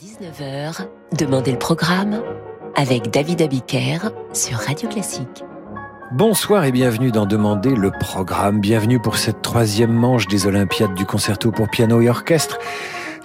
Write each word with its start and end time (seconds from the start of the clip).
19h, 0.00 0.88
Demandez 1.16 1.52
le 1.52 1.58
programme 1.58 2.20
avec 2.74 3.12
David 3.12 3.42
Abiker 3.42 3.98
sur 4.32 4.58
Radio 4.58 4.88
Classique. 4.88 5.44
Bonsoir 6.10 6.64
et 6.64 6.72
bienvenue 6.72 7.12
dans 7.12 7.26
Demander 7.26 7.76
le 7.76 7.92
programme. 7.92 8.60
Bienvenue 8.60 8.98
pour 8.98 9.16
cette 9.16 9.40
troisième 9.40 9.92
manche 9.92 10.26
des 10.26 10.48
Olympiades 10.48 10.94
du 10.94 11.06
concerto 11.06 11.52
pour 11.52 11.68
piano 11.68 12.00
et 12.00 12.08
orchestre. 12.08 12.58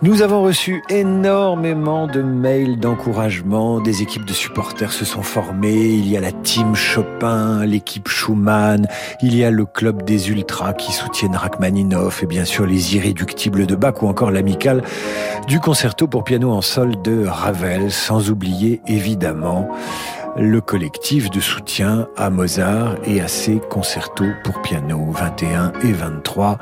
Nous 0.01 0.21
avons 0.21 0.41
reçu 0.43 0.81
énormément 0.89 2.07
de 2.07 2.21
mails 2.21 2.79
d'encouragement, 2.79 3.81
des 3.81 4.01
équipes 4.01 4.23
de 4.23 4.31
supporters 4.31 4.93
se 4.93 5.03
sont 5.03 5.23
formées, 5.23 5.89
il 5.89 6.09
y 6.09 6.15
a 6.15 6.21
la 6.21 6.31
team 6.31 6.73
Chopin, 6.73 7.65
l'équipe 7.65 8.07
Schumann, 8.07 8.87
il 9.21 9.35
y 9.35 9.43
a 9.43 9.51
le 9.51 9.65
club 9.65 10.03
des 10.03 10.29
ultras 10.29 10.71
qui 10.71 10.93
soutiennent 10.93 11.35
Rachmaninoff 11.35 12.23
et 12.23 12.27
bien 12.27 12.45
sûr 12.45 12.65
les 12.65 12.95
irréductibles 12.95 13.65
de 13.65 13.75
Bach 13.75 14.01
ou 14.01 14.07
encore 14.07 14.31
l'amical 14.31 14.83
du 15.49 15.59
concerto 15.59 16.07
pour 16.07 16.23
piano 16.23 16.49
en 16.49 16.61
sol 16.61 17.01
de 17.01 17.25
Ravel, 17.27 17.91
sans 17.91 18.29
oublier 18.29 18.81
évidemment 18.87 19.67
le 20.37 20.61
collectif 20.61 21.29
de 21.29 21.39
soutien 21.39 22.07
à 22.15 22.29
Mozart 22.29 22.95
et 23.05 23.19
à 23.19 23.27
ses 23.27 23.59
concertos 23.59 24.31
pour 24.43 24.61
piano 24.61 25.11
21 25.11 25.73
et 25.83 25.91
23. 25.91 26.57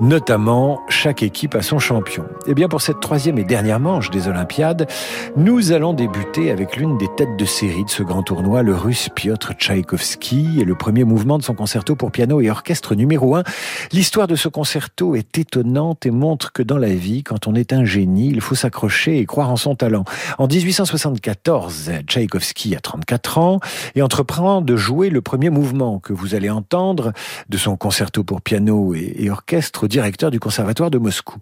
Notamment, 0.00 0.80
chaque 0.88 1.22
équipe 1.22 1.54
a 1.54 1.62
son 1.62 1.78
champion. 1.78 2.24
Et 2.46 2.50
eh 2.50 2.54
bien, 2.54 2.68
pour 2.68 2.80
cette 2.80 2.98
troisième 2.98 3.38
et 3.38 3.44
dernière 3.44 3.78
manche 3.78 4.10
des 4.10 4.26
Olympiades, 4.26 4.88
nous 5.36 5.70
allons 5.70 5.92
débuter 5.92 6.50
avec 6.50 6.76
l'une 6.76 6.98
des 6.98 7.06
têtes 7.16 7.36
de 7.38 7.44
série 7.44 7.84
de 7.84 7.90
ce 7.90 8.02
grand 8.02 8.24
tournoi, 8.24 8.62
le 8.62 8.74
russe 8.74 9.08
Piotr 9.14 9.52
Tchaïkovski 9.52 10.58
et 10.60 10.64
le 10.64 10.74
premier 10.74 11.04
mouvement 11.04 11.38
de 11.38 11.44
son 11.44 11.54
concerto 11.54 11.94
pour 11.94 12.10
piano 12.10 12.40
et 12.40 12.50
orchestre 12.50 12.96
numéro 12.96 13.36
1. 13.36 13.44
L'histoire 13.92 14.26
de 14.26 14.34
ce 14.34 14.48
concerto 14.48 15.14
est 15.14 15.38
étonnante 15.38 16.06
et 16.06 16.10
montre 16.10 16.52
que 16.52 16.62
dans 16.62 16.78
la 16.78 16.92
vie, 16.92 17.22
quand 17.22 17.46
on 17.46 17.54
est 17.54 17.72
un 17.72 17.84
génie, 17.84 18.30
il 18.30 18.40
faut 18.40 18.56
s'accrocher 18.56 19.18
et 19.18 19.26
croire 19.26 19.50
en 19.50 19.56
son 19.56 19.76
talent. 19.76 20.04
En 20.38 20.48
1874, 20.48 21.92
Tchaïkovski 22.06 22.74
a 22.74 22.80
34 22.80 23.38
ans 23.38 23.60
et 23.94 24.02
entreprend 24.02 24.60
de 24.60 24.74
jouer 24.76 25.08
le 25.08 25.22
premier 25.22 25.50
mouvement 25.50 26.00
que 26.00 26.12
vous 26.12 26.34
allez 26.34 26.50
entendre 26.50 27.12
de 27.48 27.58
son 27.58 27.76
concerto 27.76 28.24
pour 28.24 28.42
piano 28.42 28.94
et, 28.94 29.30
orchestre 29.30 29.83
au 29.84 29.88
directeur 29.88 30.30
du 30.30 30.40
conservatoire 30.40 30.90
de 30.90 30.96
Moscou. 30.96 31.36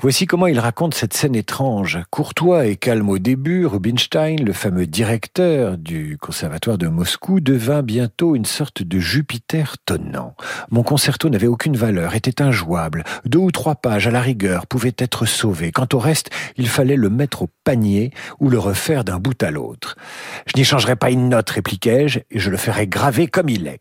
Voici 0.00 0.26
comment 0.26 0.46
il 0.46 0.58
raconte 0.58 0.92
cette 0.92 1.14
scène 1.14 1.34
étrange. 1.34 1.98
Courtois 2.10 2.66
et 2.66 2.76
calme 2.76 3.08
au 3.08 3.18
début, 3.18 3.64
Rubinstein, 3.64 4.36
le 4.44 4.52
fameux 4.52 4.86
directeur 4.86 5.78
du 5.78 6.18
conservatoire 6.20 6.76
de 6.76 6.88
Moscou, 6.88 7.40
devint 7.40 7.82
bientôt 7.82 8.36
une 8.36 8.44
sorte 8.44 8.82
de 8.82 8.98
Jupiter 8.98 9.76
tonnant. 9.86 10.34
Mon 10.70 10.82
concerto 10.82 11.30
n'avait 11.30 11.46
aucune 11.46 11.76
valeur, 11.76 12.14
était 12.14 12.42
injouable. 12.42 13.02
Deux 13.24 13.38
ou 13.38 13.50
trois 13.50 13.76
pages 13.76 14.06
à 14.06 14.10
la 14.10 14.20
rigueur 14.20 14.66
pouvaient 14.66 14.94
être 14.98 15.24
sauvées. 15.24 15.72
Quant 15.72 15.88
au 15.94 15.98
reste, 15.98 16.28
il 16.58 16.68
fallait 16.68 16.96
le 16.96 17.08
mettre 17.08 17.42
au 17.42 17.48
panier 17.64 18.12
ou 18.40 18.50
le 18.50 18.58
refaire 18.58 19.04
d'un 19.04 19.18
bout 19.18 19.42
à 19.42 19.50
l'autre. 19.50 19.96
Je 20.44 20.52
n'y 20.58 20.64
changerai 20.64 20.96
pas 20.96 21.10
une 21.10 21.30
note, 21.30 21.48
répliquai-je, 21.48 22.18
et 22.30 22.38
je 22.38 22.50
le 22.50 22.58
ferai 22.58 22.86
graver 22.86 23.26
comme 23.26 23.48
il 23.48 23.66
est. 23.66 23.80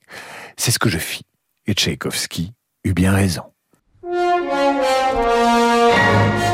C'est 0.55 0.71
ce 0.71 0.79
que 0.79 0.89
je 0.89 0.99
fis. 0.99 1.25
Et 1.67 1.73
Tchaïkovski 1.73 2.53
eut 2.85 2.93
bien 2.93 3.11
raison. 3.11 3.43
Le 5.95 6.44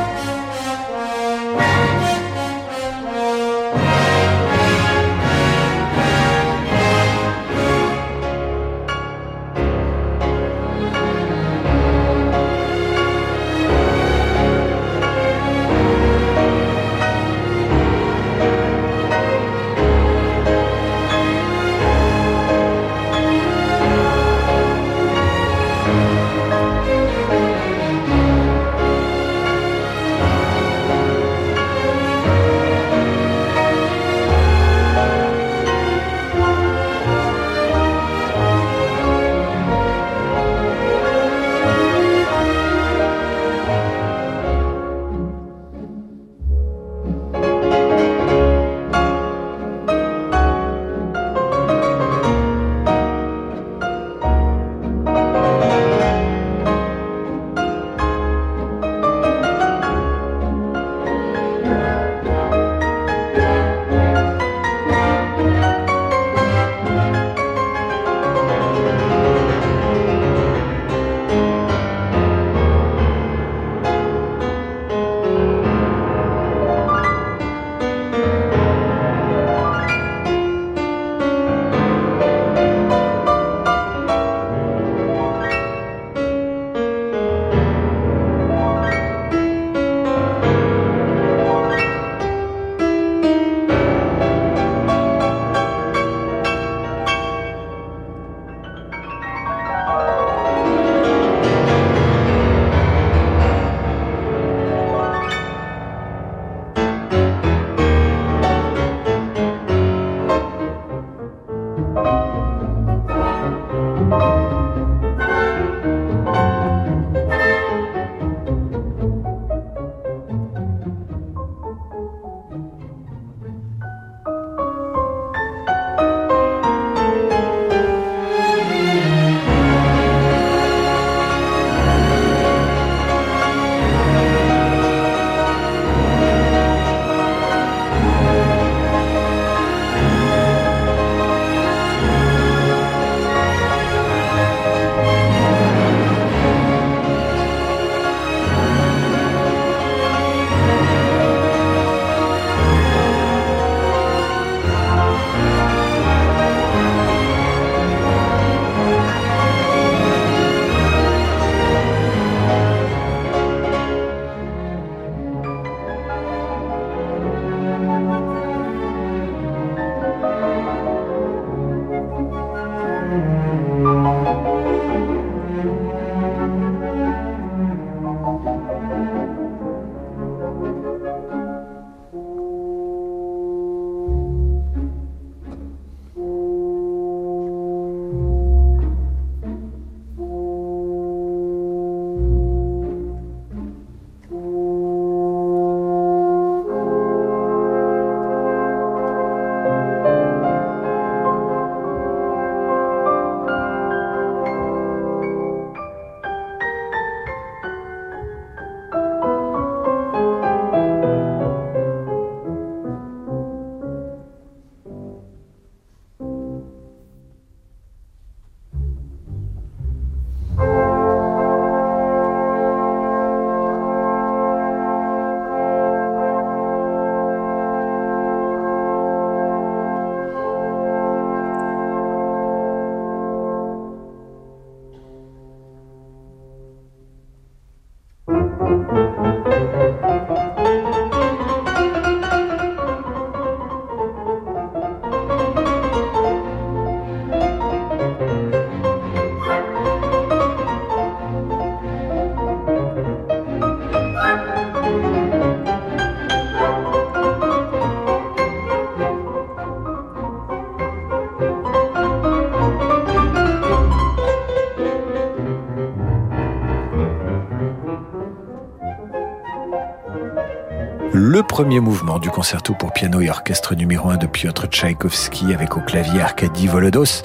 premier 271.62 271.80
mouvement 271.80 272.18
du 272.18 272.32
concerto 272.32 272.74
pour 272.74 272.92
piano 272.92 273.22
et 273.22 273.30
orchestre 273.30 273.76
numéro 273.76 274.10
1 274.10 274.18
de 274.18 274.26
Piotr 274.26 274.66
Tchaïkovski 274.66 275.54
avec 275.54 275.78
au 275.78 275.82
clavier 275.82 276.20
Arkady 276.20 276.66
Volodos 276.66 277.22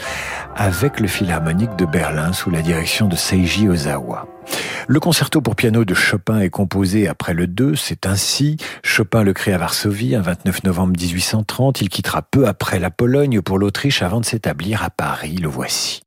avec 0.55 1.01
le 1.01 1.09
Philharmonique 1.09 1.75
de 1.77 1.87
Berlin 1.87 2.35
sous 2.35 2.51
la 2.51 2.61
direction 2.61 3.09
de 3.09 3.17
Seiji 3.17 3.67
Ozawa. 3.67 4.27
Le 4.89 5.01
concerto 5.01 5.41
pour 5.41 5.57
piano 5.57 5.87
de 5.87 5.95
Chopin 5.95 6.41
est 6.41 6.51
composé 6.51 7.09
après 7.09 7.33
le 7.33 7.47
2, 7.47 7.77
c'est 7.77 8.05
ainsi. 8.05 8.59
Chopin 8.85 9.23
le 9.23 9.33
crée 9.33 9.55
à 9.55 9.59
Varsovie 9.59 10.15
un 10.15 10.21
29 10.21 10.65
novembre 10.65 10.93
1830. 11.01 11.81
Il 11.81 11.89
quittera 11.89 12.21
peu 12.21 12.47
après 12.47 12.79
la 12.79 12.91
Pologne 12.91 13.41
pour 13.41 13.59
l'Autriche 13.59 14.03
avant 14.03 14.21
de 14.21 14.27
s'établir 14.27 14.83
à 14.83 14.91
Paris. 14.91 15.39
Le 15.41 15.49
voici. 15.49 16.03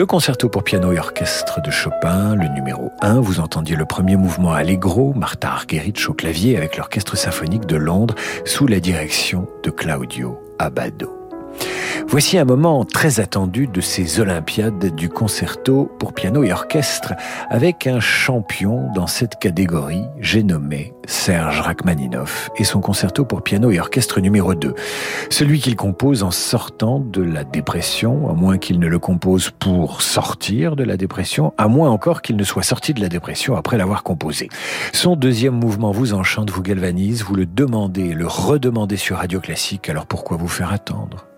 Le 0.00 0.06
concerto 0.06 0.48
pour 0.48 0.64
piano 0.64 0.92
et 0.92 0.98
orchestre 0.98 1.60
de 1.60 1.70
Chopin, 1.70 2.34
le 2.34 2.48
numéro 2.54 2.90
1, 3.02 3.20
vous 3.20 3.38
entendiez 3.38 3.76
le 3.76 3.84
premier 3.84 4.16
mouvement 4.16 4.54
Allegro, 4.54 5.12
Martha 5.12 5.50
Argerich 5.50 6.08
au 6.08 6.14
clavier 6.14 6.56
avec 6.56 6.78
l'orchestre 6.78 7.18
symphonique 7.18 7.66
de 7.66 7.76
Londres 7.76 8.14
sous 8.46 8.66
la 8.66 8.80
direction 8.80 9.46
de 9.62 9.68
Claudio 9.68 10.40
Abbado. 10.58 11.19
Voici 12.10 12.38
un 12.38 12.44
moment 12.44 12.84
très 12.84 13.20
attendu 13.20 13.68
de 13.68 13.80
ces 13.80 14.18
Olympiades 14.18 14.96
du 14.96 15.08
concerto 15.08 15.88
pour 16.00 16.12
piano 16.12 16.42
et 16.42 16.50
orchestre 16.50 17.14
avec 17.48 17.86
un 17.86 18.00
champion 18.00 18.90
dans 18.96 19.06
cette 19.06 19.38
catégorie, 19.38 20.02
j'ai 20.18 20.42
nommé 20.42 20.92
Serge 21.06 21.60
Rachmaninoff 21.60 22.50
et 22.56 22.64
son 22.64 22.80
concerto 22.80 23.24
pour 23.24 23.42
piano 23.42 23.70
et 23.70 23.78
orchestre 23.78 24.20
numéro 24.20 24.56
2. 24.56 24.74
Celui 25.30 25.60
qu'il 25.60 25.76
compose 25.76 26.24
en 26.24 26.32
sortant 26.32 26.98
de 26.98 27.22
la 27.22 27.44
dépression, 27.44 28.28
à 28.28 28.32
moins 28.32 28.58
qu'il 28.58 28.80
ne 28.80 28.88
le 28.88 28.98
compose 28.98 29.50
pour 29.50 30.02
sortir 30.02 30.74
de 30.74 30.82
la 30.82 30.96
dépression, 30.96 31.54
à 31.58 31.68
moins 31.68 31.90
encore 31.90 32.22
qu'il 32.22 32.34
ne 32.34 32.44
soit 32.44 32.64
sorti 32.64 32.92
de 32.92 33.00
la 33.00 33.08
dépression 33.08 33.54
après 33.54 33.78
l'avoir 33.78 34.02
composé. 34.02 34.48
Son 34.92 35.14
deuxième 35.14 35.54
mouvement 35.54 35.92
vous 35.92 36.12
enchante, 36.12 36.50
vous 36.50 36.62
galvanise, 36.62 37.22
vous 37.22 37.36
le 37.36 37.46
demandez, 37.46 38.14
le 38.14 38.26
redemandez 38.26 38.96
sur 38.96 39.18
Radio 39.18 39.38
Classique, 39.38 39.88
alors 39.88 40.06
pourquoi 40.06 40.36
vous 40.36 40.48
faire 40.48 40.72
attendre? 40.72 41.29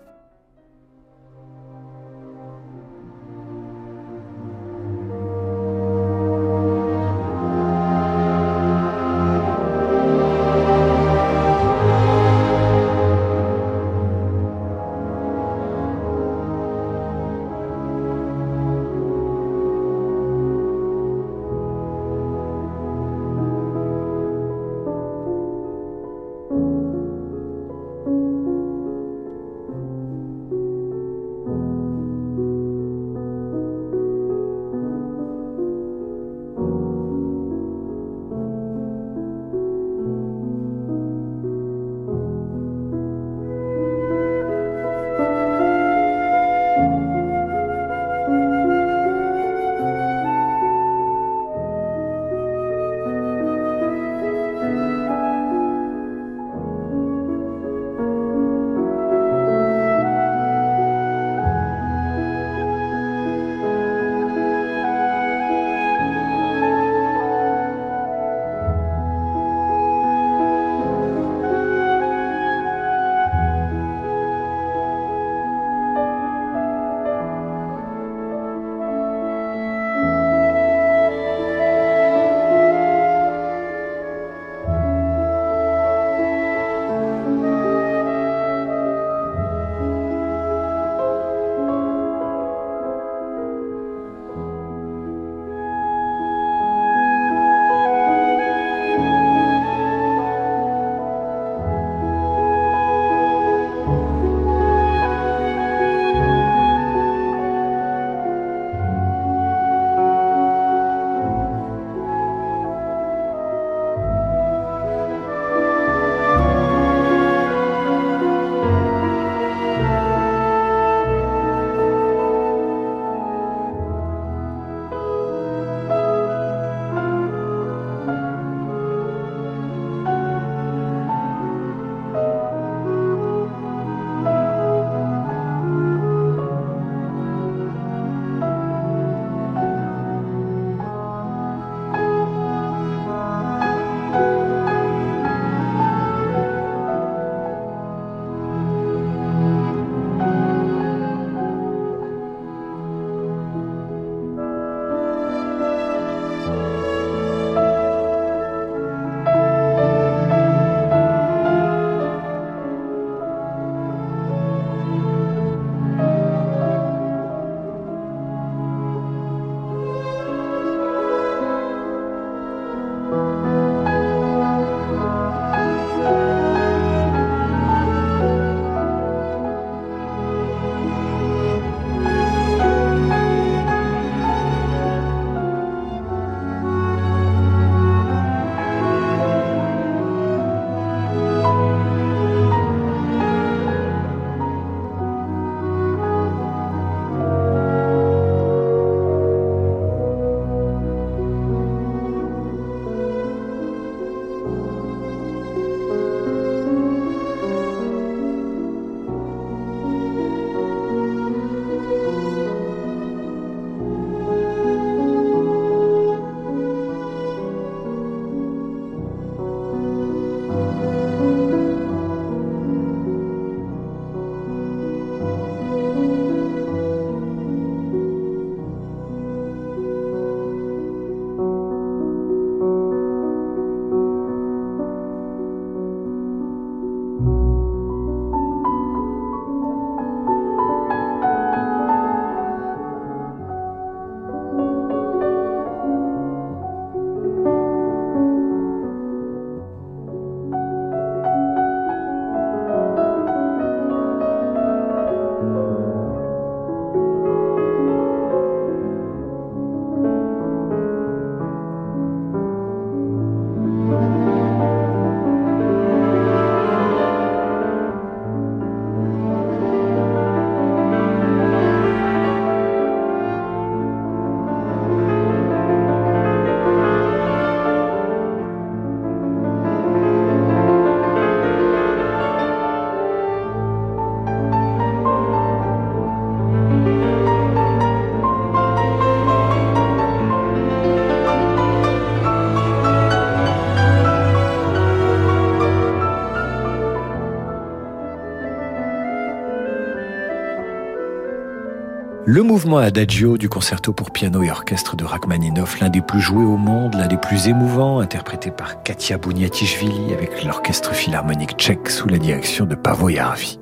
Le 302.33 302.41
mouvement 302.41 302.79
Adagio 302.79 303.37
du 303.37 303.47
concerto 303.47 303.93
pour 303.93 304.09
piano 304.09 304.41
et 304.41 304.49
orchestre 304.49 304.95
de 304.95 305.03
Rachmaninoff, 305.03 305.79
l'un 305.79 305.89
des 305.89 306.01
plus 306.01 306.19
joués 306.19 306.43
au 306.43 306.57
monde, 306.57 306.95
l'un 306.95 307.05
des 307.05 307.15
plus 307.15 307.47
émouvants, 307.47 307.99
interprété 307.99 308.49
par 308.49 308.81
Katia 308.81 309.19
Bouniatichvili 309.19 310.15
avec 310.15 310.43
l'orchestre 310.43 310.95
philharmonique 310.95 311.51
tchèque 311.59 311.91
sous 311.91 312.07
la 312.07 312.17
direction 312.17 312.65
de 312.65 312.73
Pavo 312.73 313.07
Jarvi. 313.11 313.59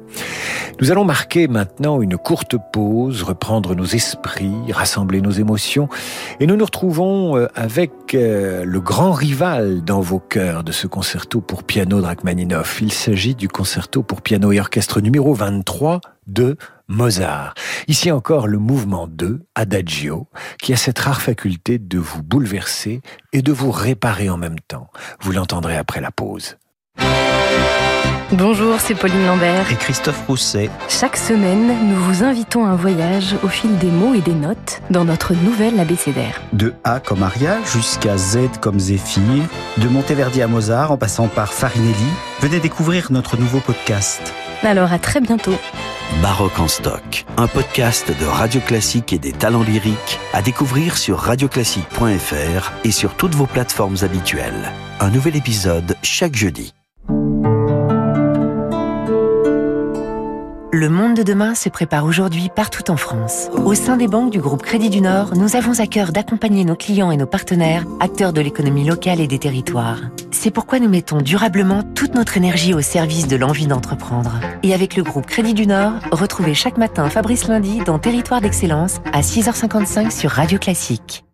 Nous 0.82 0.90
allons 0.90 1.06
marquer 1.06 1.48
maintenant 1.48 2.02
une 2.02 2.18
courte 2.18 2.56
pause, 2.74 3.22
reprendre 3.22 3.76
nos 3.76 3.86
esprits, 3.86 4.72
rassembler 4.72 5.22
nos 5.22 5.30
émotions, 5.30 5.88
et 6.40 6.48
nous 6.48 6.56
nous 6.56 6.66
retrouvons 6.66 7.38
euh, 7.38 7.48
avec 7.54 8.16
euh, 8.16 8.66
le 8.66 8.82
grand 8.82 9.12
rival 9.12 9.84
dans 9.84 10.02
vos 10.02 10.18
cœurs 10.18 10.64
de 10.64 10.72
ce 10.72 10.88
concerto 10.88 11.40
pour 11.40 11.62
piano 11.62 12.02
Rachmaninoff. 12.02 12.82
Il 12.82 12.92
s'agit 12.92 13.36
du 13.36 13.48
concerto 13.48 14.02
pour 14.02 14.24
piano 14.24 14.52
et 14.52 14.60
orchestre 14.60 15.02
numéro 15.02 15.36
23 15.36 16.02
de 16.26 16.58
Mozart. 16.88 17.54
Ici 17.88 18.12
encore 18.12 18.48
le 18.48 18.58
mouvement 18.58 19.06
2, 19.06 19.40
Adagio, 19.54 20.30
qui 20.60 20.74
a 20.74 20.78
cette 20.78 20.98
rare 20.98 21.22
faculté 21.22 21.78
de 21.78 22.00
vous 22.00 22.24
bouleverser 22.24 23.02
et 23.34 23.44
de 23.44 23.52
vous 23.52 23.70
réparer 23.70 24.32
en 24.32 24.38
même 24.38 24.60
temps. 24.68 24.88
Vous 25.20 25.32
l'entendrez 25.32 25.78
après 25.78 26.02
la 26.02 26.10
pause. 26.10 26.58
Bonjour, 28.34 28.80
c'est 28.80 28.96
Pauline 28.96 29.26
Lambert. 29.26 29.70
Et 29.74 29.76
Christophe 29.76 30.26
Rousset. 30.26 30.70
Chaque 30.88 31.18
semaine, 31.18 31.90
nous 31.90 31.98
vous 31.98 32.24
invitons 32.24 32.66
à 32.66 32.70
un 32.70 32.76
voyage 32.76 33.36
au 33.44 33.50
fil 33.50 33.78
des 33.78 33.92
mots 33.92 34.14
et 34.14 34.22
des 34.22 34.34
notes 34.34 34.82
dans 34.90 35.04
notre 35.04 35.34
nouvelle 35.34 35.78
abécédaire. 35.82 36.42
De 36.54 36.74
A 36.86 37.02
comme 37.02 37.24
Aria 37.24 37.58
jusqu'à 37.66 38.16
Z 38.16 38.38
comme 38.62 38.80
Zéphyr, 38.80 39.44
de 39.78 39.88
Monteverdi 39.90 40.42
à 40.42 40.48
Mozart 40.48 40.94
en 40.94 40.98
passant 40.98 41.28
par 41.28 41.52
Farinelli, 41.52 41.94
venez 42.40 42.62
découvrir 42.62 43.12
notre 43.12 43.36
nouveau 43.36 43.60
podcast. 43.60 44.22
Alors 44.64 44.94
à 44.94 45.00
très 45.00 45.20
bientôt. 45.20 45.56
Baroque 46.22 46.60
en 46.60 46.70
stock, 46.70 47.26
un 47.36 47.48
podcast 47.48 48.14
de 48.18 48.26
Radio 48.26 48.62
Classique 48.62 49.12
et 49.12 49.20
des 49.20 49.34
talents 49.34 49.64
lyriques 49.64 50.20
à 50.32 50.42
découvrir 50.42 50.98
sur 50.98 51.18
radioclassique.fr 51.18 52.72
et 52.86 52.92
sur 52.92 53.16
toutes 53.16 53.36
vos 53.36 53.46
plateformes 53.46 53.98
habituelles. 54.04 54.72
Un 55.02 55.10
nouvel 55.10 55.36
épisode 55.36 55.98
chaque 56.02 56.36
jeudi. 56.36 56.74
Le 60.74 60.88
monde 60.88 61.18
de 61.18 61.24
demain 61.24 61.54
se 61.54 61.68
prépare 61.68 62.06
aujourd'hui 62.06 62.50
partout 62.56 62.92
en 62.92 62.96
France. 62.96 63.50
Au 63.66 63.74
sein 63.74 63.98
des 63.98 64.08
banques 64.08 64.32
du 64.32 64.40
groupe 64.40 64.62
Crédit 64.62 64.90
du 64.90 65.02
Nord, 65.02 65.36
nous 65.36 65.58
avons 65.58 65.82
à 65.82 65.86
cœur 65.86 66.14
d'accompagner 66.14 66.64
nos 66.64 66.78
clients 66.78 67.12
et 67.12 67.18
nos 67.18 67.26
partenaires, 67.26 67.84
acteurs 68.00 68.32
de 68.32 68.40
l'économie 68.40 68.86
locale 68.86 69.20
et 69.20 69.28
des 69.28 69.38
territoires. 69.38 70.00
C'est 70.32 70.50
pourquoi 70.50 70.80
nous 70.80 70.88
mettons 70.88 71.18
durablement 71.18 71.84
toute 71.84 72.16
notre 72.16 72.38
énergie 72.38 72.74
au 72.74 72.80
service 72.80 73.28
de 73.28 73.36
l'envie 73.36 73.68
d'entreprendre. 73.68 74.40
Et 74.64 74.74
avec 74.74 74.96
le 74.96 75.04
groupe 75.04 75.26
Crédit 75.26 75.54
du 75.54 75.68
Nord, 75.68 75.92
retrouvez 76.14 76.54
chaque 76.54 76.78
matin 76.78 77.10
Fabrice 77.10 77.50
Lundi 77.50 77.80
dans 77.80 78.00
Territoire 78.00 78.40
d'Excellence 78.40 79.02
à 79.12 79.20
6h55 79.20 80.10
sur 80.10 80.32
Radio 80.32 80.58
Classique. 80.58 81.26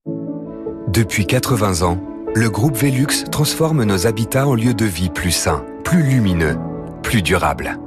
Depuis 0.87 1.27
80 1.27 1.83
ans, 1.83 1.99
le 2.33 2.49
groupe 2.49 2.75
Velux 2.75 3.25
transforme 3.29 3.83
nos 3.83 4.07
habitats 4.07 4.47
en 4.47 4.55
lieux 4.55 4.73
de 4.73 4.85
vie 4.85 5.11
plus 5.11 5.29
sains, 5.29 5.63
plus 5.83 6.01
lumineux, 6.01 6.57
plus 7.03 7.21
durables. 7.21 7.77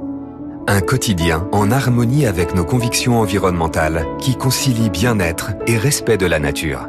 Un 0.73 0.79
quotidien 0.79 1.49
en 1.51 1.69
harmonie 1.69 2.25
avec 2.25 2.55
nos 2.55 2.63
convictions 2.63 3.19
environnementales 3.19 4.05
qui 4.21 4.37
concilie 4.37 4.89
bien-être 4.89 5.51
et 5.67 5.77
respect 5.77 6.15
de 6.15 6.25
la 6.25 6.39
nature. 6.39 6.87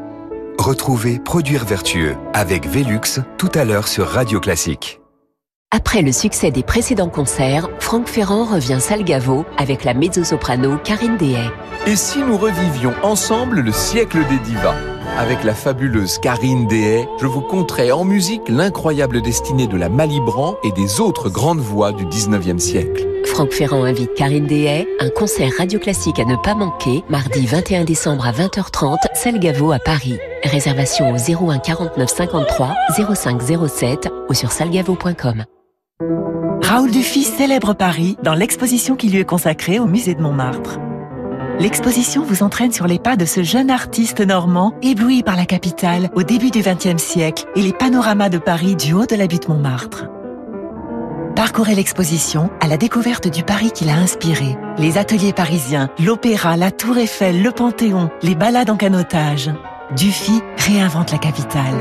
Retrouvez 0.56 1.18
Produire 1.18 1.64
vertueux 1.64 2.14
avec 2.32 2.68
Velux 2.68 3.18
tout 3.38 3.50
à 3.56 3.64
l'heure 3.64 3.88
sur 3.88 4.06
Radio 4.06 4.38
Classique. 4.38 5.00
Après 5.72 6.02
le 6.02 6.12
succès 6.12 6.52
des 6.52 6.62
précédents 6.62 7.08
concerts, 7.08 7.68
Franck 7.80 8.06
Ferrand 8.06 8.44
revient 8.44 8.78
Salgavo 8.78 9.44
avec 9.58 9.82
la 9.82 9.94
mezzo-soprano 9.94 10.78
Karine 10.84 11.16
Dehay. 11.16 11.50
Et 11.88 11.96
si 11.96 12.20
nous 12.20 12.38
revivions 12.38 12.94
ensemble 13.02 13.62
le 13.62 13.72
siècle 13.72 14.18
des 14.28 14.38
divas? 14.48 14.91
Avec 15.18 15.44
la 15.44 15.54
fabuleuse 15.54 16.18
Karine 16.18 16.66
Dehay, 16.66 17.08
je 17.20 17.26
vous 17.26 17.40
conterai 17.40 17.92
en 17.92 18.04
musique 18.04 18.48
l'incroyable 18.48 19.22
destinée 19.22 19.66
de 19.66 19.76
la 19.76 19.88
Malibran 19.88 20.56
et 20.64 20.72
des 20.72 21.00
autres 21.00 21.28
grandes 21.28 21.60
voix 21.60 21.92
du 21.92 22.04
19e 22.06 22.58
siècle. 22.58 23.06
Franck 23.26 23.52
Ferrand 23.52 23.84
invite 23.84 24.14
Karine 24.14 24.46
Dehay, 24.46 24.86
un 25.00 25.08
concert 25.10 25.50
radio 25.56 25.78
classique 25.78 26.18
à 26.18 26.24
ne 26.24 26.36
pas 26.36 26.54
manquer, 26.54 27.02
mardi 27.08 27.46
21 27.46 27.84
décembre 27.84 28.26
à 28.26 28.32
20h30, 28.32 28.96
Salgavo 29.14 29.72
à 29.72 29.78
Paris. 29.78 30.18
Réservation 30.44 31.12
au 31.12 31.50
01 31.50 31.58
49 31.58 32.08
53 32.08 32.74
05 33.14 33.42
07 33.68 34.08
ou 34.28 34.34
sur 34.34 34.50
salgavo.com. 34.50 35.44
Raoul 36.62 36.90
Dufy 36.90 37.22
célèbre 37.22 37.74
Paris 37.74 38.16
dans 38.22 38.34
l'exposition 38.34 38.96
qui 38.96 39.08
lui 39.08 39.20
est 39.20 39.24
consacrée 39.24 39.78
au 39.78 39.86
musée 39.86 40.14
de 40.14 40.22
Montmartre. 40.22 40.78
L'exposition 41.62 42.24
vous 42.24 42.42
entraîne 42.42 42.72
sur 42.72 42.88
les 42.88 42.98
pas 42.98 43.14
de 43.14 43.24
ce 43.24 43.44
jeune 43.44 43.70
artiste 43.70 44.20
normand, 44.20 44.74
ébloui 44.82 45.22
par 45.22 45.36
la 45.36 45.46
capitale 45.46 46.10
au 46.16 46.24
début 46.24 46.50
du 46.50 46.60
XXe 46.60 47.00
siècle 47.00 47.44
et 47.54 47.62
les 47.62 47.72
panoramas 47.72 48.30
de 48.30 48.38
Paris 48.38 48.74
du 48.74 48.94
haut 48.94 49.06
de 49.06 49.14
la 49.14 49.28
butte 49.28 49.48
Montmartre. 49.48 50.06
Parcourez 51.36 51.76
l'exposition 51.76 52.50
à 52.58 52.66
la 52.66 52.76
découverte 52.76 53.28
du 53.28 53.44
Paris 53.44 53.70
qui 53.70 53.84
l'a 53.84 53.94
inspiré. 53.94 54.56
Les 54.76 54.98
ateliers 54.98 55.32
parisiens, 55.32 55.88
l'opéra, 56.00 56.56
la 56.56 56.72
tour 56.72 56.98
Eiffel, 56.98 57.44
le 57.44 57.52
Panthéon, 57.52 58.10
les 58.22 58.34
balades 58.34 58.68
en 58.68 58.76
canotage. 58.76 59.48
Dufy 59.94 60.42
réinvente 60.56 61.12
la 61.12 61.18
capitale. 61.18 61.78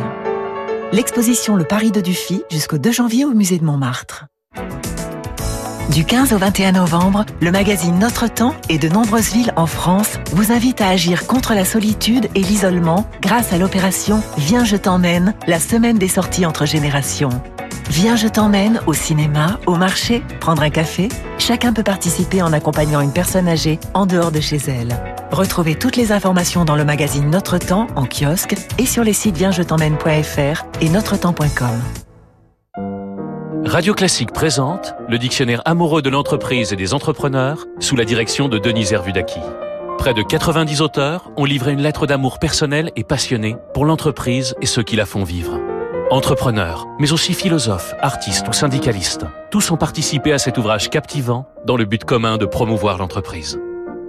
L'exposition 0.92 1.56
Le 1.56 1.64
Paris 1.64 1.90
de 1.90 2.02
Dufy 2.02 2.44
jusqu'au 2.52 2.78
2 2.78 2.92
janvier 2.92 3.26
au 3.26 3.34
musée 3.34 3.58
de 3.58 3.66
Montmartre. 3.66 4.28
Du 5.90 6.06
15 6.06 6.32
au 6.32 6.38
21 6.38 6.74
novembre, 6.74 7.26
le 7.42 7.52
magazine 7.52 8.00
Notre 8.00 8.28
Temps 8.28 8.56
et 8.70 8.78
de 8.78 8.88
nombreuses 8.88 9.34
villes 9.34 9.52
en 9.58 9.66
France 9.66 10.20
vous 10.32 10.54
invitent 10.54 10.80
à 10.80 10.88
agir 10.88 11.28
contre 11.28 11.54
la 11.54 11.66
solitude 11.66 12.30
et 12.34 12.40
l'isolement 12.40 13.10
grâce 13.22 13.52
à 13.52 13.58
l'opération 13.58 14.24
Viens 14.38 14.64
je 14.64 14.78
t'emmène, 14.78 15.34
la 15.48 15.60
semaine 15.60 15.98
des 15.98 16.08
sorties 16.08 16.46
entre 16.46 16.66
générations. 16.66 17.30
Viens 17.90 18.16
je 18.16 18.30
t'emmène 18.30 18.80
au 18.88 18.94
cinéma, 18.94 19.60
au 19.66 19.76
marché, 19.76 20.24
prendre 20.40 20.62
un 20.62 20.70
café. 20.70 21.10
Chacun 21.38 21.74
peut 21.74 21.84
participer 21.84 22.42
en 22.42 22.54
accompagnant 22.54 23.02
une 23.02 23.12
personne 23.12 23.50
âgée 23.50 23.78
en 23.94 24.06
dehors 24.06 24.32
de 24.32 24.40
chez 24.40 24.60
elle. 24.68 24.96
Retrouvez 25.32 25.76
toutes 25.76 25.98
les 25.98 26.14
informations 26.14 26.64
dans 26.64 26.78
le 26.78 26.86
magazine 26.86 27.30
Notre 27.30 27.58
Temps 27.58 27.88
en 27.98 28.06
kiosque 28.06 28.56
et 28.78 28.86
sur 28.86 29.04
les 29.04 29.14
sites 29.14 29.36
viensjetemmène.fr 29.36 30.64
et 30.80 30.90
notretemps.com. 30.90 31.82
Radio 33.66 33.94
Classique 33.94 34.34
présente 34.34 34.96
le 35.08 35.18
dictionnaire 35.18 35.62
amoureux 35.66 36.02
de 36.02 36.10
l'entreprise 36.10 36.74
et 36.74 36.76
des 36.76 36.94
entrepreneurs 36.94 37.66
sous 37.80 37.96
la 37.96 38.06
direction 38.06 38.50
de 38.50 38.58
Denis 38.58 38.92
Hervudaki. 38.92 39.40
Près 39.98 40.14
de 40.14 40.24
90 40.24 40.82
auteurs 40.82 41.32
ont 41.38 41.46
livré 41.46 41.72
une 41.72 41.82
lettre 41.82 42.08
d'amour 42.08 42.40
personnelle 42.40 42.92
et 42.96 43.04
passionnée 43.04 43.56
pour 43.74 43.86
l'entreprise 43.86 44.56
et 44.62 44.66
ceux 44.66 44.84
qui 44.84 44.96
la 44.96 45.06
font 45.06 45.24
vivre. 45.24 45.60
Entrepreneurs, 46.10 46.88
mais 47.00 47.14
aussi 47.14 47.34
philosophes, 47.34 47.94
artistes 48.02 48.48
ou 48.48 48.54
syndicalistes, 48.54 49.26
tous 49.52 49.72
ont 49.72 49.78
participé 49.78 50.34
à 50.34 50.40
cet 50.40 50.58
ouvrage 50.58 50.90
captivant 50.90 51.48
dans 51.66 51.78
le 51.78 51.86
but 51.86 52.04
commun 52.04 52.38
de 52.38 52.46
promouvoir 52.46 52.98
l'entreprise. 52.98 53.60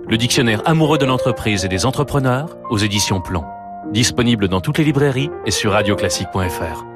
Le 0.08 0.16
dictionnaire 0.16 0.62
amoureux 0.64 0.98
de 0.98 1.04
l'entreprise 1.04 1.64
et 1.64 1.68
des 1.68 1.86
entrepreneurs 1.86 2.56
aux 2.70 2.78
éditions 2.78 3.20
Plomb. 3.20 3.44
Disponible 3.92 4.48
dans 4.48 4.60
toutes 4.60 4.78
les 4.78 4.84
librairies 4.84 5.30
et 5.46 5.50
sur 5.50 5.72
radioclassique.fr. 5.72 6.91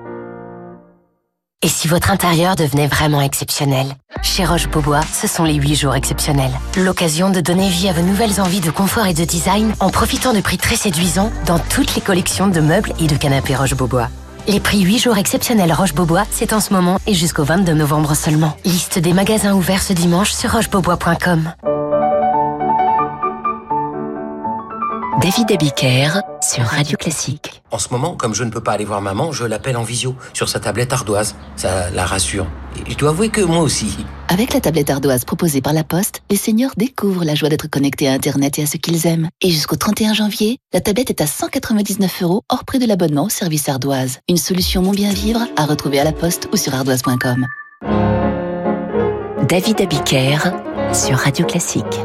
Et 1.62 1.68
si 1.68 1.88
votre 1.88 2.10
intérieur 2.10 2.54
devenait 2.54 2.86
vraiment 2.86 3.22
exceptionnel 3.22 3.86
Chez 4.22 4.44
Roche-Beaubois, 4.44 5.00
ce 5.10 5.26
sont 5.26 5.44
les 5.44 5.54
8 5.54 5.74
jours 5.74 5.94
exceptionnels. 5.94 6.50
L'occasion 6.76 7.30
de 7.30 7.40
donner 7.40 7.68
vie 7.70 7.88
à 7.88 7.94
vos 7.94 8.02
nouvelles 8.02 8.42
envies 8.42 8.60
de 8.60 8.70
confort 8.70 9.06
et 9.06 9.14
de 9.14 9.24
design 9.24 9.74
en 9.80 9.88
profitant 9.88 10.34
de 10.34 10.40
prix 10.40 10.58
très 10.58 10.76
séduisants 10.76 11.32
dans 11.46 11.58
toutes 11.58 11.94
les 11.94 12.02
collections 12.02 12.48
de 12.48 12.60
meubles 12.60 12.92
et 13.00 13.06
de 13.06 13.16
canapés 13.16 13.56
Roche-Beaubois. 13.56 14.10
Les 14.48 14.60
prix 14.60 14.82
8 14.82 14.98
jours 14.98 15.16
exceptionnels 15.16 15.72
Roche-Beaubois, 15.72 16.24
c'est 16.30 16.52
en 16.52 16.60
ce 16.60 16.74
moment 16.74 16.98
et 17.06 17.14
jusqu'au 17.14 17.44
22 17.44 17.72
novembre 17.72 18.14
seulement. 18.14 18.54
Liste 18.66 18.98
des 18.98 19.14
magasins 19.14 19.54
ouverts 19.54 19.82
ce 19.82 19.94
dimanche 19.94 20.32
sur 20.32 20.52
rochebeaubois.com. 20.52 21.52
David 25.26 25.50
Abiker 25.50 26.20
sur 26.40 26.62
Radio 26.62 26.96
Classique. 26.96 27.60
En 27.72 27.80
ce 27.80 27.88
moment, 27.90 28.14
comme 28.14 28.32
je 28.32 28.44
ne 28.44 28.50
peux 28.50 28.60
pas 28.60 28.70
aller 28.70 28.84
voir 28.84 29.02
maman, 29.02 29.32
je 29.32 29.44
l'appelle 29.44 29.76
en 29.76 29.82
visio 29.82 30.14
sur 30.32 30.48
sa 30.48 30.60
tablette 30.60 30.92
ardoise. 30.92 31.34
Ça 31.56 31.90
la 31.90 32.06
rassure. 32.06 32.46
Et 32.76 32.88
je 32.92 32.96
dois 32.96 33.10
avouer 33.10 33.28
que 33.28 33.40
moi 33.40 33.58
aussi. 33.58 33.88
Avec 34.28 34.54
la 34.54 34.60
tablette 34.60 34.88
ardoise 34.88 35.24
proposée 35.24 35.60
par 35.60 35.72
la 35.72 35.82
Poste, 35.82 36.22
les 36.30 36.36
seniors 36.36 36.70
découvrent 36.76 37.24
la 37.24 37.34
joie 37.34 37.48
d'être 37.48 37.66
connectés 37.66 38.06
à 38.06 38.12
Internet 38.12 38.60
et 38.60 38.62
à 38.62 38.66
ce 38.66 38.76
qu'ils 38.76 39.04
aiment. 39.08 39.28
Et 39.42 39.50
jusqu'au 39.50 39.74
31 39.74 40.14
janvier, 40.14 40.58
la 40.72 40.80
tablette 40.80 41.10
est 41.10 41.20
à 41.20 41.26
199 41.26 42.22
euros 42.22 42.42
hors 42.48 42.64
prix 42.64 42.78
de 42.78 42.86
l'abonnement 42.86 43.24
au 43.24 43.28
service 43.28 43.68
ardoise. 43.68 44.20
Une 44.28 44.36
solution 44.36 44.80
mon 44.80 44.92
bien 44.92 45.12
vivre 45.12 45.40
à 45.56 45.66
retrouver 45.66 45.98
à 45.98 46.04
la 46.04 46.12
Poste 46.12 46.48
ou 46.52 46.56
sur 46.56 46.72
ardoise.com. 46.72 47.48
David 49.48 49.80
Abiker 49.80 50.52
sur 50.92 51.18
Radio 51.18 51.44
Classique. 51.44 51.98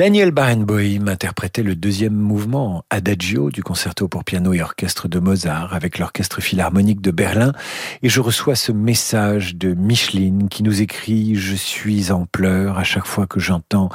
Daniel 0.00 0.30
Barenboim 0.30 1.08
interprétait 1.08 1.62
le 1.62 1.76
deuxième 1.76 2.14
mouvement, 2.14 2.86
Adagio, 2.88 3.50
du 3.50 3.62
concerto 3.62 4.08
pour 4.08 4.24
piano 4.24 4.54
et 4.54 4.62
orchestre 4.62 5.08
de 5.08 5.18
Mozart 5.18 5.74
avec 5.74 5.98
l'orchestre 5.98 6.40
philharmonique 6.40 7.02
de 7.02 7.10
Berlin. 7.10 7.52
Et 8.02 8.08
je 8.08 8.22
reçois 8.22 8.54
ce 8.54 8.72
message 8.72 9.56
de 9.56 9.74
Micheline 9.74 10.48
qui 10.48 10.62
nous 10.62 10.80
écrit 10.80 11.34
Je 11.34 11.54
suis 11.54 12.12
en 12.12 12.24
pleurs 12.24 12.78
à 12.78 12.82
chaque 12.82 13.04
fois 13.04 13.26
que 13.26 13.40
j'entends 13.40 13.90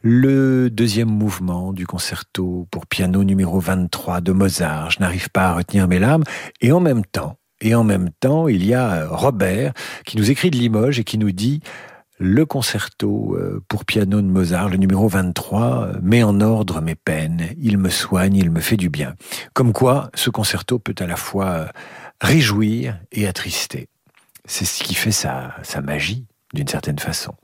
le 0.00 0.70
deuxième 0.70 1.10
mouvement 1.10 1.72
du 1.72 1.88
concerto 1.88 2.68
pour 2.70 2.86
piano 2.86 3.24
numéro 3.24 3.58
23 3.58 4.20
de 4.20 4.30
Mozart. 4.30 4.92
Je 4.92 5.00
n'arrive 5.00 5.28
pas 5.28 5.48
à 5.48 5.54
retenir 5.54 5.88
mes 5.88 5.98
larmes. 5.98 6.22
Et 6.60 6.70
en 6.70 6.78
même 6.78 7.04
temps, 7.04 7.36
et 7.60 7.74
en 7.74 7.82
même 7.82 8.10
temps, 8.20 8.46
il 8.46 8.64
y 8.64 8.74
a 8.74 9.08
Robert 9.08 9.72
qui 10.06 10.18
nous 10.18 10.30
écrit 10.30 10.52
de 10.52 10.56
Limoges 10.56 11.00
et 11.00 11.04
qui 11.04 11.18
nous 11.18 11.32
dit 11.32 11.62
le 12.18 12.44
concerto 12.46 13.36
euh, 13.36 13.62
pour 13.68 13.84
piano 13.84 14.20
de 14.20 14.26
Mozart, 14.26 14.68
le 14.68 14.76
numéro 14.76 15.08
23, 15.08 15.60
euh, 15.62 15.92
met 16.02 16.22
en 16.22 16.40
ordre 16.40 16.80
mes 16.80 16.94
peines, 16.94 17.48
il 17.60 17.78
me 17.78 17.90
soigne, 17.90 18.36
il 18.36 18.50
me 18.50 18.60
fait 18.60 18.76
du 18.76 18.90
bien. 18.90 19.14
Comme 19.54 19.72
quoi, 19.72 20.10
ce 20.14 20.30
concerto 20.30 20.78
peut 20.78 20.94
à 20.98 21.06
la 21.06 21.16
fois 21.16 21.46
euh, 21.46 21.66
réjouir 22.20 22.98
et 23.12 23.26
attrister. 23.26 23.88
C'est 24.44 24.64
ce 24.64 24.82
qui 24.82 24.94
fait 24.94 25.12
sa, 25.12 25.54
sa 25.62 25.80
magie 25.80 26.24
d'une 26.54 26.68
certaine 26.68 26.98
façon. 26.98 27.34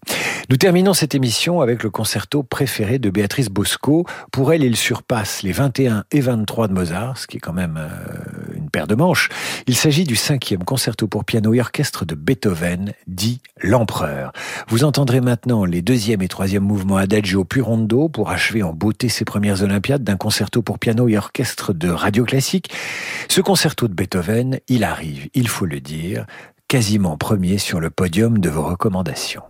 Nous 0.49 0.57
terminons 0.57 0.95
cette 0.95 1.15
émission 1.15 1.61
avec 1.61 1.83
le 1.83 1.91
concerto 1.91 2.43
préféré 2.43 2.99
de 2.99 3.11
Béatrice 3.11 3.51
Bosco. 3.51 4.07
Pour 4.33 4.53
elle, 4.53 4.65
il 4.65 4.77
surpasse 4.77 5.43
les 5.43 5.53
21 5.53 6.05
et 6.11 6.21
23 6.21 6.69
de 6.69 6.73
Mozart, 6.73 7.19
ce 7.19 7.27
qui 7.27 7.37
est 7.37 7.41
quand 7.41 7.53
même 7.53 7.77
euh, 7.79 8.59
paire 8.75 8.87
de 8.89 8.97
manches. 8.97 9.29
Il 9.69 9.77
s'agit 9.77 10.03
du 10.03 10.17
cinquième 10.17 10.65
concerto 10.65 11.07
pour 11.07 11.25
piano 11.25 11.55
et 11.55 11.61
orchestre 11.61 12.05
de 12.05 12.17
Beethoven, 12.17 12.93
dit 13.07 13.41
l'Empereur. 13.63 14.33
Vous 14.67 14.83
entendrez 14.83 15.21
maintenant 15.21 15.65
les 15.65 15.81
deuxième 15.81 16.23
et 16.23 16.27
troisième 16.27 16.65
mouvements 16.65 16.97
Adagio 16.97 17.45
puis 17.45 17.61
Rondo 17.61 18.09
pour 18.09 18.31
achever 18.31 18.65
en 18.65 18.73
beauté 18.73 19.09
ses 19.09 19.25
premières 19.25 19.63
Olympiades 19.63 20.03
d'un 20.03 20.17
concerto 20.17 20.61
pour 20.61 20.81
piano 20.81 21.07
et 21.07 21.17
orchestre 21.17 21.73
de 21.73 21.89
radio 21.89 22.25
classique. 22.25 22.69
Ce 23.29 23.41
concerto 23.41 23.87
de 23.87 23.95
Beethoven, 23.95 24.59
il 24.67 24.83
arrive, 24.83 25.29
il 25.35 25.47
faut 25.47 25.67
le 25.67 25.79
dire, 25.79 26.27
quasiment 26.67 27.17
premier 27.17 27.59
sur 27.59 27.79
le 27.79 27.91
podium 27.91 28.39
de 28.39 28.51
vos 28.51 28.65
recommandations. 28.65 29.45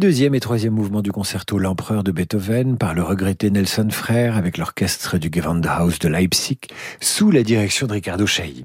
Deuxième 0.00 0.34
et 0.34 0.40
troisième 0.40 0.72
mouvements 0.72 1.02
du 1.02 1.12
concerto 1.12 1.58
L'Empereur 1.58 2.02
de 2.02 2.10
Beethoven 2.10 2.78
par 2.78 2.94
le 2.94 3.02
regretté 3.02 3.50
Nelson 3.50 3.88
Frère 3.90 4.38
avec 4.38 4.56
l'orchestre 4.56 5.18
du 5.18 5.28
Gewandhaus 5.30 5.98
de 6.00 6.08
Leipzig 6.08 6.58
sous 7.02 7.30
la 7.30 7.42
direction 7.42 7.86
de 7.86 7.92
Riccardo 7.92 8.26
Chailly. 8.26 8.64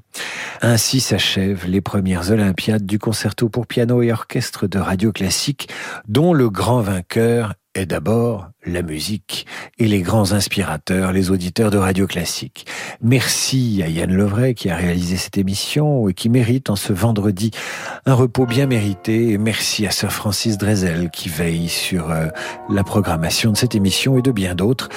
Ainsi 0.62 0.98
s'achèvent 1.00 1.66
les 1.68 1.82
premières 1.82 2.30
Olympiades 2.30 2.86
du 2.86 2.98
concerto 2.98 3.50
pour 3.50 3.66
piano 3.66 4.00
et 4.00 4.12
orchestre 4.12 4.66
de 4.66 4.78
radio 4.78 5.12
classique 5.12 5.68
dont 6.08 6.32
le 6.32 6.48
grand 6.48 6.80
vainqueur 6.80 7.52
est 7.76 7.86
d'abord 7.86 8.48
la 8.64 8.82
musique 8.82 9.46
et 9.78 9.86
les 9.86 10.00
grands 10.00 10.32
inspirateurs, 10.32 11.12
les 11.12 11.30
auditeurs 11.30 11.70
de 11.70 11.78
radio 11.78 12.06
classique. 12.06 12.66
Merci 13.00 13.82
à 13.84 13.88
Yann 13.88 14.12
Levray 14.12 14.54
qui 14.54 14.70
a 14.70 14.76
réalisé 14.76 15.16
cette 15.16 15.38
émission 15.38 16.08
et 16.08 16.14
qui 16.14 16.28
mérite 16.28 16.70
en 16.70 16.76
ce 16.76 16.92
vendredi 16.92 17.50
un 18.06 18.14
repos 18.14 18.46
bien 18.46 18.66
mérité. 18.66 19.30
Et 19.30 19.38
merci 19.38 19.86
à 19.86 19.90
Sir 19.90 20.12
Francis 20.12 20.58
Drezel 20.58 21.10
qui 21.10 21.28
veille 21.28 21.68
sur 21.68 22.10
euh, 22.10 22.26
la 22.70 22.82
programmation 22.82 23.52
de 23.52 23.56
cette 23.56 23.74
émission 23.74 24.18
et 24.18 24.22
de 24.22 24.32
bien 24.32 24.54
d'autres. 24.54 24.88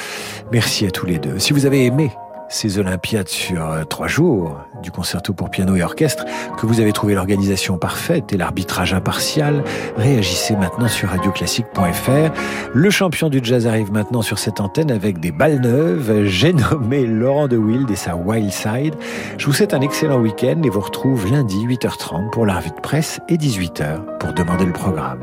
Merci 0.52 0.86
à 0.86 0.92
tous 0.92 1.06
les 1.06 1.20
deux. 1.20 1.38
Si 1.40 1.54
vous 1.54 1.66
avez 1.66 1.86
aimé 1.86 2.10
ces 2.50 2.80
Olympiades 2.80 3.28
sur 3.28 3.70
euh, 3.70 3.84
trois 3.84 4.08
jours 4.08 4.58
du 4.82 4.92
concerto 4.92 5.34
pour 5.34 5.50
piano 5.50 5.76
et 5.76 5.84
orchestre, 5.84 6.26
que 6.58 6.66
vous 6.66 6.80
avez 6.80 6.92
trouvé 6.92 7.14
l'organisation 7.14 7.78
parfaite 7.78 8.34
et 8.34 8.38
l'arbitrage 8.38 8.94
impartial, 8.94 9.64
réagissez 9.98 10.56
maintenant 10.56 10.88
sur 10.88 11.10
radioclassique.fr. 11.10 12.32
Le 12.74 12.90
champion 12.90 13.30
du 13.30 13.40
jazz 13.44 13.68
arrive 13.68 13.92
maintenant 13.92 14.22
sur 14.22 14.40
cette 14.40 14.60
antenne 14.60 14.92
avec 14.92 15.20
des 15.20 15.32
balles 15.32 15.62
neuves. 15.62 16.26
J'ai 16.26 16.54
nommé 16.54 17.06
Laurent 17.06 17.48
de 17.48 17.58
Wild 17.58 17.90
et 17.92 17.96
sa 17.96 18.16
Wild 18.16 18.52
Side. 18.52 18.96
Je 19.38 19.46
vous 19.46 19.54
souhaite 19.54 19.74
un 19.74 19.82
excellent 19.82 20.20
week-end 20.20 20.62
et 20.64 20.70
vous 20.70 20.82
retrouve 20.82 21.32
lundi 21.32 21.66
8h30 21.66 22.30
pour 22.32 22.46
la 22.46 22.56
revue 22.56 22.72
de 22.72 22.82
presse 22.82 23.20
et 23.30 23.38
18h 23.38 24.18
pour 24.20 24.34
demander 24.34 24.66
le 24.66 24.74
programme. 24.74 25.20